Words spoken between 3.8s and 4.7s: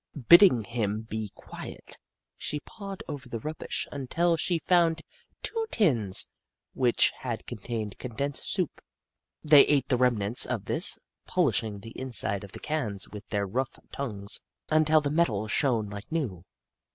until she